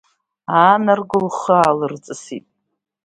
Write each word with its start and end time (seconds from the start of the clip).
Аанарго, 0.59 1.17
лхы 1.25 1.53
аалырҵысит. 1.61 2.45